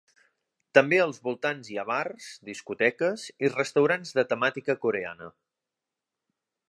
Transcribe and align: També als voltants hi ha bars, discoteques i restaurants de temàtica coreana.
També 0.77 0.97
als 1.01 1.19
voltants 1.27 1.69
hi 1.71 1.75
ha 1.81 1.83
bars, 1.89 2.29
discoteques 2.49 3.25
i 3.45 3.51
restaurants 3.59 4.17
de 4.21 4.25
temàtica 4.33 4.77
coreana. 4.87 5.29